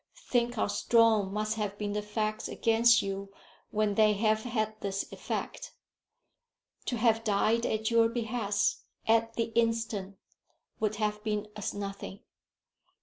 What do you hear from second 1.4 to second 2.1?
have been the